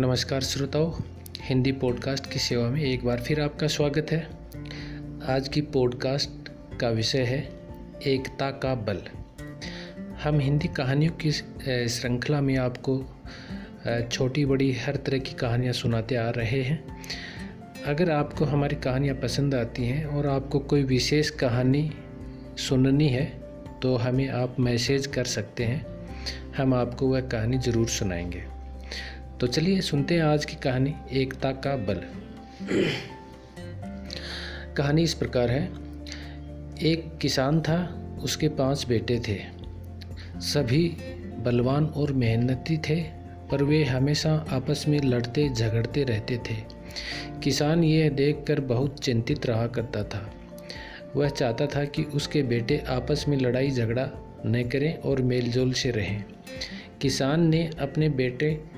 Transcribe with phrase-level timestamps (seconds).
[0.00, 0.92] नमस्कार श्रोताओं,
[1.40, 4.18] हिंदी पॉडकास्ट की सेवा में एक बार फिर आपका स्वागत है।
[5.28, 6.48] आज की पॉडकास्ट
[6.80, 7.38] का विषय है,
[8.06, 9.00] एकता का बल।
[10.22, 11.32] हम हिंदी कहानियों की
[11.88, 12.98] श्रृंखला में आपको
[14.12, 17.02] छोटी बड़ी हर तरह की कहानियाँ सुनाते आ रहे हैं।
[17.86, 21.90] अगर आपको हमारी कहानियाँ पसंद आती हैं और आपको कोई विशेष कहानी
[22.58, 23.24] सुननी है
[23.82, 25.84] तो हमें आप मैसेज कर सकते हैं।
[26.56, 28.55] हम आपको वह कहानी ज़रूर सुनाएँगे।
[29.40, 32.00] तो चलिए सुनते हैं आज की कहानी, एकता का बल।
[34.74, 35.72] कहानी इस प्रकार है।
[36.82, 39.40] एक किसान था, उसके पाँच बेटे थे।
[40.40, 40.88] सभी
[41.38, 43.02] बलवान और मेहनती थे,
[43.50, 46.56] पर वे हमेशा आपस में लड़ते, झगड़ते रहते थे।
[47.42, 50.34] किसान यह देखकर बहुत चिंतित रहा करता था।
[51.16, 54.10] वह चाहता था कि उसके बेटे आपस में लड़ाई झगड़ा
[54.46, 56.24] न करें और मेलजोल से रहें।
[57.00, 58.75] किसान ने अपने बेटे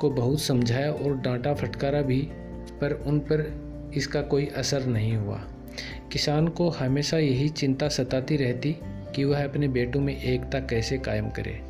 [0.00, 2.20] को बहुत समझाया और डांटा फटकारा भी,
[2.80, 5.40] पर उन पर इसका कोई असर नहीं हुआ।
[6.12, 11.30] किसान को हमेशा यही चिंता सताती रहती कि वह अपने बेटों में एकता कैसे कायम
[11.30, 11.60] करे।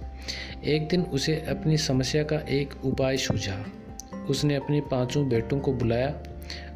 [0.64, 3.64] एक दिन उसे अपनी समस्या का एक उपाय सूझा।
[4.30, 6.14] उसने अपने पाँचों बेटों को बुलाया।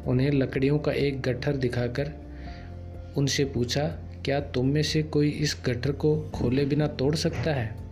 [0.07, 2.11] उन्हें लकड़ियों का एक गट्ठर दिखाकर
[3.17, 3.87] उनसे पूछा,
[4.25, 7.84] क्या तुम में से कोई इस गट्ठर को खोले बिना तोड़ सकता है?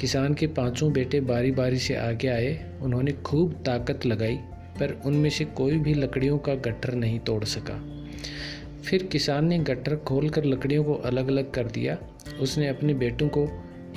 [0.00, 4.36] किसान के पाँचों बेटे बारी बारी से आगे आए, उन्होंने खूब ताकत लगाई,
[4.80, 7.96] पर उनमें से कोई भी लकड़ियों का गट्ठर नहीं तोड़ सका।
[8.82, 11.98] फिर किसान ने गट्ठर खोलकर लकड़ियों को अलग अलग कर दिया।
[12.40, 13.48] उसने अपने बेटों को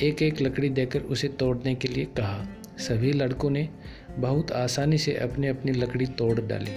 [0.02, 3.69] एक एक लकड़ी देकर उसे तोड़ने के लिए कहा। सभी लड़कों ने
[4.17, 6.71] बहुत आसानी से अपनी अपनी लकड़ी तोड़ डाली।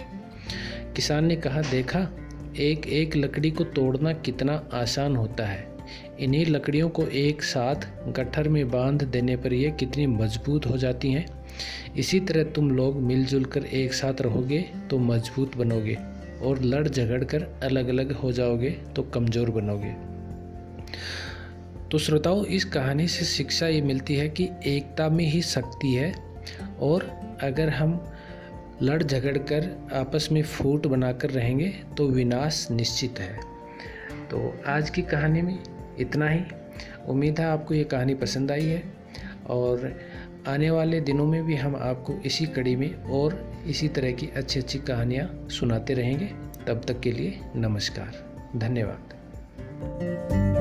[0.96, 2.10] किसान ने कहा, देखा
[2.56, 5.75] एक एक लकड़ी को तोड़ना कितना आसान होता है।
[6.20, 11.12] इन्हीं लकड़ियों को एक साथ गट्ठर में बाँध देने पर ये कितनी मज़बूत हो जाती
[11.12, 11.26] हैं।
[11.96, 14.58] इसी तरह तुम लोग मिलजुल कर एक साथ रहोगे
[14.90, 15.96] तो मज़बूत बनोगे
[16.42, 19.94] और लड़ झगड़ कर अलग अलग हो जाओगे तो कमज़ोर बनोगे।
[21.90, 26.12] तो श्रोताओं, इस कहानी से शिक्षा ये मिलती है कि एकता में ही शक्ति है
[26.80, 27.02] और
[27.42, 28.00] अगर हम
[28.82, 33.36] लड़ झगड़ कर आपस में फूट बनाकर रहेंगे तो विनाश निश्चित है।
[34.30, 35.58] तो आज की कहानी में
[36.00, 36.40] इतना ही।
[37.08, 38.82] उम्मीद है आपको ये कहानी पसंद आई है
[39.46, 40.00] और
[40.48, 44.60] आने वाले दिनों में भी हम आपको इसी कड़ी में और इसी तरह की अच्छी
[44.60, 46.30] अच्छी कहानियाँ सुनाते रहेंगे।
[46.66, 48.12] तब तक के लिए नमस्कार,
[48.56, 50.55] धन्यवाद।